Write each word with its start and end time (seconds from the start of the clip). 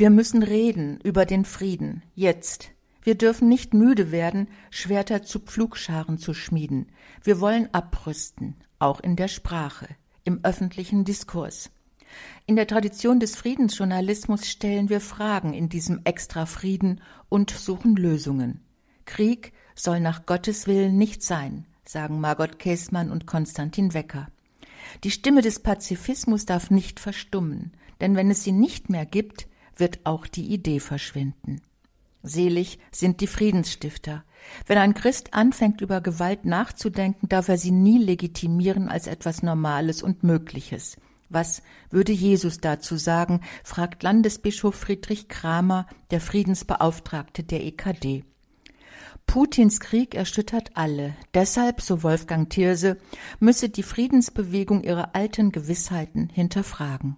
Wir 0.00 0.08
müssen 0.08 0.42
reden 0.42 0.98
über 1.04 1.26
den 1.26 1.44
Frieden, 1.44 2.02
jetzt. 2.14 2.70
Wir 3.02 3.16
dürfen 3.16 3.50
nicht 3.50 3.74
müde 3.74 4.10
werden, 4.10 4.48
Schwerter 4.70 5.22
zu 5.24 5.40
Pflugscharen 5.40 6.16
zu 6.16 6.32
schmieden. 6.32 6.86
Wir 7.22 7.38
wollen 7.38 7.68
abrüsten, 7.74 8.56
auch 8.78 9.00
in 9.00 9.14
der 9.14 9.28
Sprache, 9.28 9.88
im 10.24 10.42
öffentlichen 10.42 11.04
Diskurs. 11.04 11.70
In 12.46 12.56
der 12.56 12.66
Tradition 12.66 13.20
des 13.20 13.36
Friedensjournalismus 13.36 14.48
stellen 14.48 14.88
wir 14.88 15.02
Fragen 15.02 15.52
in 15.52 15.68
diesem 15.68 16.00
Extra-Frieden 16.04 17.02
und 17.28 17.50
suchen 17.50 17.94
Lösungen. 17.94 18.64
Krieg 19.04 19.52
soll 19.74 20.00
nach 20.00 20.24
Gottes 20.24 20.66
Willen 20.66 20.96
nicht 20.96 21.22
sein, 21.22 21.66
sagen 21.84 22.20
Margot 22.20 22.58
Käßmann 22.58 23.10
und 23.10 23.26
Konstantin 23.26 23.92
Wecker. 23.92 24.28
Die 25.04 25.10
Stimme 25.10 25.42
des 25.42 25.60
Pazifismus 25.60 26.46
darf 26.46 26.70
nicht 26.70 27.00
verstummen, 27.00 27.72
denn 28.00 28.16
wenn 28.16 28.30
es 28.30 28.44
sie 28.44 28.52
nicht 28.52 28.88
mehr 28.88 29.04
gibt, 29.04 29.46
wird 29.80 30.00
auch 30.04 30.26
die 30.26 30.52
Idee 30.52 30.80
verschwinden. 30.80 31.62
Selig 32.22 32.78
sind 32.92 33.20
die 33.20 33.26
Friedensstifter. 33.26 34.24
Wenn 34.66 34.78
ein 34.78 34.94
Christ 34.94 35.32
anfängt, 35.32 35.80
über 35.80 36.00
Gewalt 36.00 36.44
nachzudenken, 36.44 37.28
darf 37.28 37.48
er 37.48 37.56
sie 37.56 37.70
nie 37.70 37.98
legitimieren 37.98 38.88
als 38.88 39.06
etwas 39.06 39.42
Normales 39.42 40.02
und 40.02 40.22
Mögliches. 40.22 40.96
Was 41.30 41.62
würde 41.90 42.12
Jesus 42.12 42.58
dazu 42.58 42.96
sagen, 42.96 43.40
fragt 43.64 44.02
Landesbischof 44.02 44.74
Friedrich 44.74 45.28
Kramer, 45.28 45.86
der 46.10 46.20
Friedensbeauftragte 46.20 47.44
der 47.44 47.64
EKD. 47.64 48.24
Putins 49.26 49.78
Krieg 49.78 50.16
erschüttert 50.16 50.72
alle. 50.74 51.14
Deshalb, 51.34 51.80
so 51.80 52.02
Wolfgang 52.02 52.50
Thierse, 52.50 52.98
müsse 53.38 53.68
die 53.68 53.84
Friedensbewegung 53.84 54.82
ihre 54.82 55.14
alten 55.14 55.52
Gewissheiten 55.52 56.28
hinterfragen. 56.28 57.16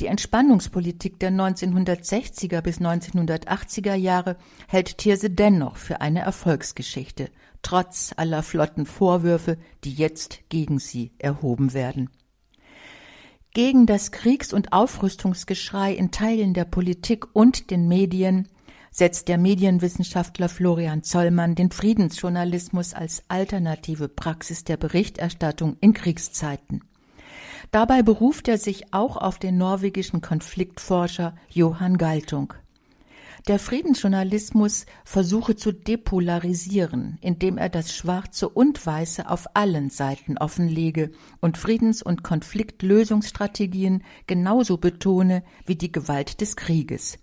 Die 0.00 0.06
Entspannungspolitik 0.06 1.18
der 1.18 1.30
1960er 1.30 2.60
bis 2.60 2.80
1980er 2.80 3.94
Jahre 3.94 4.36
hält 4.68 4.98
Thierse 4.98 5.30
dennoch 5.30 5.76
für 5.76 6.00
eine 6.00 6.20
Erfolgsgeschichte, 6.20 7.30
trotz 7.62 8.12
aller 8.16 8.42
flotten 8.42 8.86
Vorwürfe, 8.86 9.58
die 9.84 9.94
jetzt 9.94 10.40
gegen 10.48 10.78
sie 10.78 11.12
erhoben 11.18 11.74
werden. 11.74 12.10
Gegen 13.52 13.86
das 13.86 14.12
Kriegs- 14.12 14.52
und 14.52 14.72
Aufrüstungsgeschrei 14.72 15.92
in 15.92 16.12
Teilen 16.12 16.54
der 16.54 16.64
Politik 16.64 17.34
und 17.34 17.70
den 17.72 17.88
Medien 17.88 18.48
setzt 18.92 19.28
der 19.28 19.38
Medienwissenschaftler 19.38 20.48
Florian 20.48 21.02
Zollmann 21.02 21.54
den 21.54 21.70
Friedensjournalismus 21.70 22.94
als 22.94 23.22
alternative 23.28 24.08
Praxis 24.08 24.64
der 24.64 24.76
Berichterstattung 24.76 25.76
in 25.80 25.94
Kriegszeiten. 25.94 26.82
Dabei 27.70 28.02
beruft 28.02 28.48
er 28.48 28.58
sich 28.58 28.92
auch 28.92 29.16
auf 29.16 29.38
den 29.38 29.58
norwegischen 29.58 30.20
Konfliktforscher 30.20 31.34
Johann 31.48 31.98
Galtung. 31.98 32.54
Der 33.48 33.58
Friedensjournalismus 33.58 34.84
versuche 35.04 35.56
zu 35.56 35.72
depolarisieren, 35.72 37.16
indem 37.22 37.56
er 37.56 37.70
das 37.70 37.94
Schwarze 37.94 38.48
und 38.48 38.84
Weiße 38.84 39.30
auf 39.30 39.46
allen 39.54 39.88
Seiten 39.88 40.36
offenlege 40.36 41.10
und 41.40 41.56
Friedens- 41.56 42.02
und 42.02 42.22
Konfliktlösungsstrategien 42.22 44.04
genauso 44.26 44.76
betone 44.76 45.42
wie 45.64 45.76
die 45.76 45.90
Gewalt 45.90 46.42
des 46.42 46.56
Krieges. 46.56 47.18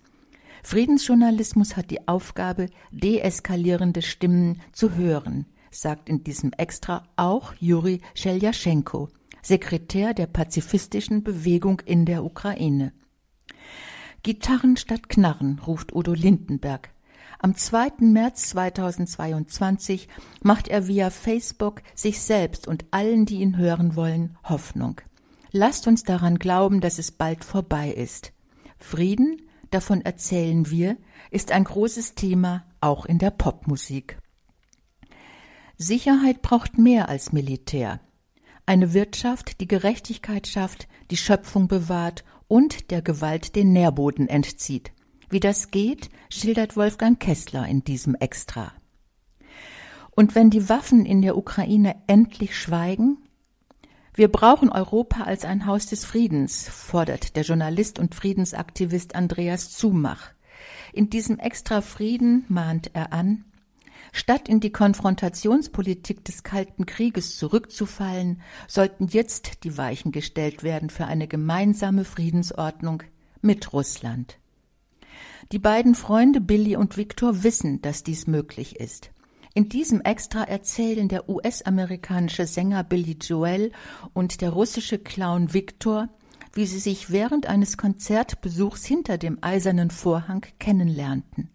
Friedensjournalismus 0.63 1.77
hat 1.77 1.91
die 1.91 2.07
Aufgabe, 2.07 2.69
deeskalierende 2.91 4.01
Stimmen 4.01 4.59
zu 4.71 4.95
hören, 4.95 5.45
sagt 5.69 6.09
in 6.09 6.23
diesem 6.23 6.51
Extra 6.53 7.03
auch 7.15 7.53
Juri 7.59 8.01
Scheljaschenko, 8.15 9.09
Sekretär 9.47 10.13
der 10.13 10.27
pazifistischen 10.27 11.23
Bewegung 11.23 11.81
in 11.85 12.03
der 12.03 12.25
Ukraine. 12.25 12.91
Gitarren 14.21 14.75
statt 14.75 15.07
Knarren, 15.07 15.59
ruft 15.65 15.95
Udo 15.95 16.11
Lindenberg. 16.11 16.89
Am 17.39 17.55
2. 17.55 17.93
März 18.01 18.49
2022 18.49 20.09
macht 20.43 20.67
er 20.67 20.89
via 20.89 21.09
Facebook 21.11 21.81
sich 21.95 22.19
selbst 22.19 22.67
und 22.67 22.83
allen, 22.91 23.25
die 23.25 23.39
ihn 23.39 23.55
hören 23.55 23.95
wollen, 23.95 24.37
Hoffnung. 24.43 24.99
Lasst 25.53 25.87
uns 25.87 26.03
daran 26.03 26.39
glauben, 26.39 26.81
dass 26.81 26.99
es 26.99 27.13
bald 27.13 27.45
vorbei 27.45 27.91
ist. 27.91 28.33
Frieden, 28.77 29.43
davon 29.71 30.01
erzählen 30.01 30.69
wir, 30.69 30.97
ist 31.31 31.53
ein 31.53 31.63
großes 31.63 32.15
Thema 32.15 32.65
auch 32.81 33.05
in 33.05 33.17
der 33.17 33.31
Popmusik. 33.31 34.19
Sicherheit 35.77 36.41
braucht 36.41 36.77
mehr 36.77 37.07
als 37.07 37.31
Militär. 37.31 38.01
Eine 38.69 38.93
Wirtschaft, 38.93 39.61
die 39.61 39.67
Gerechtigkeit 39.67 40.45
schafft, 40.45 40.89
die 41.09 41.15
Schöpfung 41.15 41.69
bewahrt 41.69 42.25
und 42.49 42.91
der 42.91 43.01
Gewalt 43.01 43.55
den 43.55 43.71
Nährboden 43.71 44.27
entzieht. 44.27 44.91
Wie 45.29 45.39
das 45.39 45.71
geht, 45.71 46.09
schildert 46.29 46.75
Wolfgang 46.75 47.17
Kessler 47.17 47.65
in 47.65 47.85
diesem 47.85 48.13
Extra. 48.15 48.73
Und 50.11 50.35
wenn 50.35 50.49
die 50.49 50.67
Waffen 50.67 51.05
in 51.05 51.21
der 51.21 51.37
Ukraine 51.37 51.95
endlich 52.07 52.57
schweigen? 52.57 53.19
Wir 54.13 54.27
brauchen 54.27 54.69
Europa 54.69 55.23
als 55.23 55.45
ein 55.45 55.65
Haus 55.65 55.85
des 55.85 56.03
Friedens, 56.03 56.67
fordert 56.67 57.37
der 57.37 57.43
Journalist 57.43 57.99
und 57.99 58.15
Friedensaktivist 58.15 59.15
Andreas 59.15 59.71
Zumach. 59.71 60.31
In 60.91 61.09
diesem 61.09 61.39
Extra 61.39 61.79
Frieden 61.79 62.43
mahnt 62.49 62.91
er 62.93 63.13
an, 63.13 63.45
Statt 64.11 64.47
in 64.49 64.59
die 64.59 64.71
Konfrontationspolitik 64.71 66.23
des 66.25 66.43
Kalten 66.43 66.85
Krieges 66.85 67.37
zurückzufallen, 67.37 68.41
sollten 68.67 69.07
jetzt 69.07 69.63
die 69.63 69.77
Weichen 69.77 70.11
gestellt 70.11 70.63
werden 70.63 70.89
für 70.89 71.05
eine 71.05 71.27
gemeinsame 71.27 72.05
Friedensordnung 72.05 73.03
mit 73.41 73.73
Russland. 73.73 74.39
Die 75.51 75.59
beiden 75.59 75.95
Freunde 75.95 76.41
Billy 76.41 76.75
und 76.75 76.97
Victor 76.97 77.43
wissen, 77.43 77.81
dass 77.81 78.03
dies 78.03 78.27
möglich 78.27 78.79
ist. 78.79 79.11
In 79.53 79.69
diesem 79.69 80.01
Extra 80.01 80.43
erzählen 80.43 81.07
der 81.07 81.29
US-amerikanische 81.29 82.45
Sänger 82.45 82.83
Billy 82.83 83.17
Joel 83.19 83.71
und 84.13 84.41
der 84.41 84.51
russische 84.51 84.99
Clown 84.99 85.53
Victor, 85.53 86.09
wie 86.53 86.65
sie 86.65 86.79
sich 86.79 87.11
während 87.11 87.47
eines 87.47 87.77
Konzertbesuchs 87.77 88.85
hinter 88.85 89.17
dem 89.17 89.39
eisernen 89.41 89.89
Vorhang 89.89 90.45
kennenlernten 90.59 91.49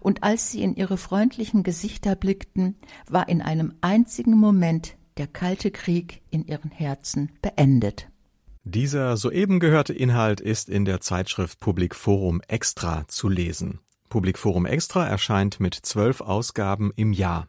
und 0.00 0.22
als 0.22 0.50
sie 0.50 0.62
in 0.62 0.74
ihre 0.74 0.96
freundlichen 0.96 1.62
Gesichter 1.62 2.16
blickten, 2.16 2.76
war 3.08 3.28
in 3.28 3.42
einem 3.42 3.74
einzigen 3.80 4.36
Moment 4.36 4.96
der 5.16 5.26
kalte 5.26 5.70
Krieg 5.70 6.22
in 6.30 6.46
ihren 6.46 6.70
Herzen 6.70 7.32
beendet. 7.42 8.08
Dieser 8.64 9.16
soeben 9.16 9.60
gehörte 9.60 9.92
Inhalt 9.92 10.40
ist 10.40 10.68
in 10.68 10.84
der 10.84 11.00
Zeitschrift 11.00 11.60
Public 11.60 11.94
Forum 11.94 12.40
Extra 12.48 13.06
zu 13.06 13.28
lesen. 13.28 13.78
Public 14.08 14.38
Forum 14.38 14.66
Extra 14.66 15.06
erscheint 15.06 15.60
mit 15.60 15.74
zwölf 15.74 16.20
Ausgaben 16.20 16.92
im 16.96 17.12
Jahr. 17.12 17.48